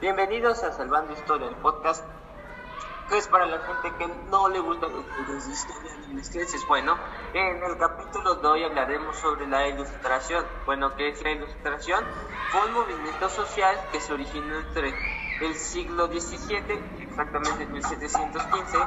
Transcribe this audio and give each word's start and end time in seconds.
Bienvenidos 0.00 0.64
a 0.64 0.72
Salvando 0.72 1.12
Historia, 1.12 1.48
el 1.48 1.56
podcast 1.56 2.02
que 3.10 3.18
es 3.18 3.28
para 3.28 3.44
la 3.44 3.58
gente 3.58 3.92
que 3.98 4.08
no 4.30 4.48
le 4.48 4.58
gustan 4.60 4.90
los 4.90 5.04
libros 5.18 5.46
de 5.46 5.52
historia 5.52 5.92
ni. 6.08 6.66
Bueno, 6.66 6.96
en 7.34 7.62
el 7.62 7.76
capítulo 7.76 8.36
de 8.36 8.48
hoy 8.48 8.64
hablaremos 8.64 9.18
sobre 9.18 9.46
la 9.48 9.68
ilustración. 9.68 10.46
Bueno, 10.64 10.96
¿qué 10.96 11.10
es 11.10 11.22
la 11.22 11.32
ilustración? 11.32 12.06
Fue 12.52 12.64
un 12.64 12.72
movimiento 12.72 13.28
social 13.28 13.76
que 13.92 14.00
se 14.00 14.14
originó 14.14 14.60
entre 14.60 14.94
el 15.42 15.54
siglo 15.56 16.06
XVII, 16.06 16.82
exactamente 17.02 17.64
en 17.64 17.72
1715, 17.72 18.78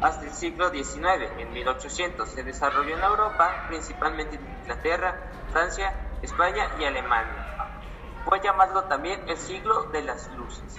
hasta 0.00 0.24
el 0.24 0.32
siglo 0.32 0.70
XIX, 0.70 1.28
en 1.38 1.52
1800. 1.52 2.28
Se 2.28 2.44
desarrolló 2.44 2.96
en 2.96 3.02
Europa, 3.02 3.64
principalmente 3.66 4.36
en 4.36 4.46
Inglaterra, 4.60 5.32
Francia, 5.50 6.09
España 6.22 6.68
y 6.78 6.84
Alemania. 6.84 7.46
Puede 8.24 8.42
llamarlo 8.42 8.84
también 8.84 9.26
el 9.28 9.36
siglo 9.36 9.84
de 9.84 10.02
las 10.02 10.30
luces. 10.36 10.76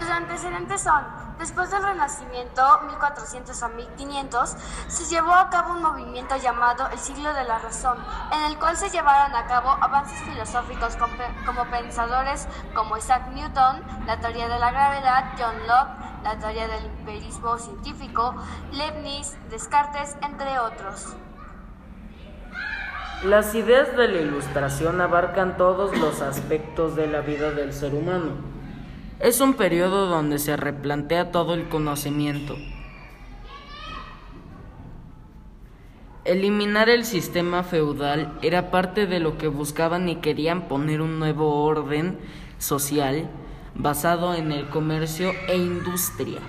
Los 0.00 0.10
antecedentes 0.10 0.80
son, 0.80 1.04
después 1.38 1.70
del 1.70 1.82
Renacimiento, 1.82 2.80
1400 2.86 3.62
a 3.62 3.68
1500, 3.68 4.56
se 4.88 5.04
llevó 5.04 5.32
a 5.32 5.48
cabo 5.48 5.74
un 5.74 5.82
movimiento 5.82 6.36
llamado 6.36 6.88
el 6.90 6.98
siglo 6.98 7.32
de 7.34 7.44
la 7.44 7.58
razón, 7.58 7.98
en 8.32 8.42
el 8.42 8.58
cual 8.58 8.76
se 8.76 8.90
llevaron 8.90 9.34
a 9.36 9.46
cabo 9.46 9.70
avances 9.80 10.18
filosóficos 10.22 10.96
como 11.46 11.64
pensadores 11.70 12.48
como 12.74 12.96
Isaac 12.96 13.28
Newton, 13.28 13.82
la 14.06 14.18
teoría 14.18 14.48
de 14.48 14.58
la 14.58 14.72
gravedad, 14.72 15.34
John 15.38 15.54
Locke, 15.68 16.22
la 16.24 16.38
teoría 16.38 16.66
del 16.66 16.86
empirismo 16.86 17.58
científico, 17.58 18.34
Leibniz, 18.72 19.36
Descartes, 19.50 20.16
entre 20.22 20.58
otros. 20.58 21.16
Las 23.24 23.54
ideas 23.54 23.96
de 23.96 24.08
la 24.08 24.20
ilustración 24.20 25.00
abarcan 25.00 25.56
todos 25.56 25.96
los 25.96 26.20
aspectos 26.22 26.96
de 26.96 27.06
la 27.06 27.20
vida 27.20 27.52
del 27.52 27.72
ser 27.72 27.94
humano. 27.94 28.32
Es 29.20 29.40
un 29.40 29.54
periodo 29.54 30.06
donde 30.06 30.40
se 30.40 30.56
replantea 30.56 31.30
todo 31.30 31.54
el 31.54 31.68
conocimiento. 31.68 32.56
Eliminar 36.24 36.90
el 36.90 37.04
sistema 37.04 37.62
feudal 37.62 38.36
era 38.42 38.72
parte 38.72 39.06
de 39.06 39.20
lo 39.20 39.38
que 39.38 39.46
buscaban 39.46 40.08
y 40.08 40.16
querían 40.16 40.62
poner 40.62 41.00
un 41.00 41.20
nuevo 41.20 41.62
orden 41.62 42.18
social 42.58 43.30
basado 43.76 44.34
en 44.34 44.50
el 44.50 44.68
comercio 44.68 45.30
e 45.46 45.56
industria. 45.56 46.40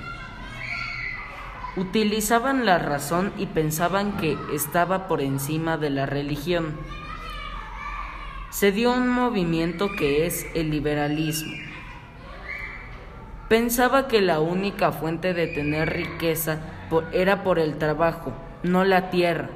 Utilizaban 1.76 2.66
la 2.66 2.78
razón 2.78 3.34
y 3.38 3.48
pensaban 3.48 4.18
que 4.18 4.38
estaba 4.54 5.08
por 5.08 5.22
encima 5.22 5.78
de 5.78 5.90
la 5.90 6.06
religión. 6.06 6.78
Se 8.52 8.72
dio 8.72 8.94
un 8.94 9.10
movimiento 9.10 9.90
que 9.98 10.28
es 10.28 10.46
el 10.54 10.70
liberalismo. 10.70 11.54
Pensaba 13.50 14.08
que 14.08 14.22
la 14.22 14.40
única 14.40 14.92
fuente 14.92 15.34
de 15.34 15.48
tener 15.48 15.92
riqueza 15.92 16.60
era 17.12 17.44
por 17.44 17.58
el 17.58 17.80
trabajo, 17.80 18.34
no 18.62 18.84
la 18.84 19.10
tierra. 19.10 19.50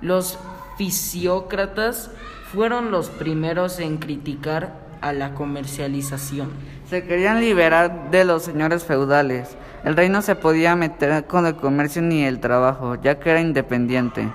Los 0.00 0.38
fisiócratas 0.78 2.10
fueron 2.50 2.90
los 2.90 3.10
primeros 3.10 3.78
en 3.78 3.98
criticar 3.98 4.91
a 5.02 5.12
la 5.12 5.34
comercialización. 5.34 6.50
Se 6.88 7.04
querían 7.04 7.40
liberar 7.40 8.10
de 8.10 8.24
los 8.24 8.44
señores 8.44 8.84
feudales. 8.84 9.56
El 9.84 9.96
rey 9.96 10.08
no 10.08 10.22
se 10.22 10.36
podía 10.36 10.76
meter 10.76 11.26
con 11.26 11.44
el 11.46 11.56
comercio 11.56 12.00
ni 12.00 12.24
el 12.24 12.40
trabajo, 12.40 12.94
ya 12.94 13.18
que 13.18 13.30
era 13.30 13.40
independiente. 13.40 14.28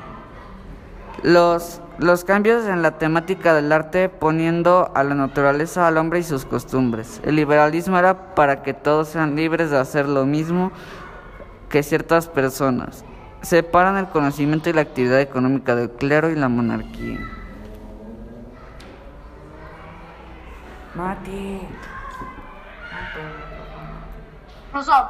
Los, 1.23 1.81
los 1.97 2.23
cambios 2.23 2.65
en 2.65 2.81
la 2.81 2.97
temática 2.99 3.55
del 3.55 3.71
arte 3.71 4.09
poniendo 4.09 4.91
a 4.93 5.03
la 5.03 5.15
naturaleza 5.15 5.87
al 5.87 5.97
hombre 5.97 6.19
y 6.19 6.23
sus 6.23 6.45
costumbres. 6.45 7.21
El 7.23 7.37
liberalismo 7.37 7.97
era 7.97 8.35
para 8.35 8.61
que 8.61 8.73
todos 8.73 9.07
sean 9.07 9.35
libres 9.35 9.71
de 9.71 9.77
hacer 9.77 10.07
lo 10.07 10.25
mismo 10.25 10.71
que 11.69 11.81
ciertas 11.81 12.27
personas. 12.27 13.03
Separan 13.41 13.97
el 13.97 14.07
conocimiento 14.07 14.69
y 14.69 14.73
la 14.73 14.81
actividad 14.81 15.21
económica 15.21 15.75
del 15.75 15.91
clero 15.91 16.29
y 16.29 16.35
la 16.35 16.49
monarquía. 16.49 17.36
Mati. 20.97 21.61
Rousseau 24.73 25.05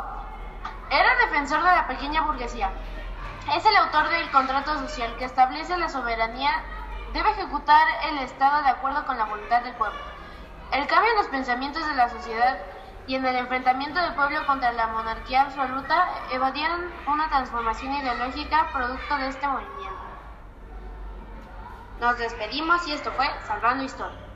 era 0.90 1.16
defensor 1.26 1.64
de 1.64 1.72
la 1.72 1.88
pequeña 1.88 2.24
burguesía. 2.24 2.70
Es 3.56 3.66
el 3.66 3.76
autor 3.78 4.10
del 4.10 4.30
contrato 4.32 4.78
social 4.80 5.16
que 5.18 5.24
establece 5.24 5.78
la 5.78 5.88
soberanía 5.88 6.52
debe 7.14 7.30
ejecutar 7.32 7.88
el 8.10 8.18
Estado 8.20 8.64
de 8.64 8.70
acuerdo 8.70 9.06
con 9.06 9.18
la 9.18 9.26
voluntad 9.26 9.64
del 9.64 9.76
pueblo. 9.76 10.00
El 10.74 10.88
cambio 10.88 11.10
en 11.12 11.18
los 11.20 11.28
pensamientos 11.28 11.88
de 11.88 11.96
la 11.96 12.10
sociedad 12.10 12.58
y 13.08 13.16
en 13.16 13.26
el 13.26 13.38
enfrentamiento 13.38 14.02
del 14.02 14.14
pueblo 14.16 14.46
contra 14.46 14.74
la 14.74 14.88
monarquía 14.88 15.44
absoluta 15.44 16.10
evadieron 16.32 16.92
una 17.08 17.30
transformación 17.30 17.94
ideológica 17.94 18.70
producto 18.74 19.18
de 19.18 19.30
este 19.30 19.48
movimiento. 19.48 19.88
Nos 22.02 22.18
despedimos 22.18 22.86
y 22.90 22.92
esto 22.92 23.10
fue 23.14 23.28
Salvando 23.48 23.86
Historia. 23.86 24.28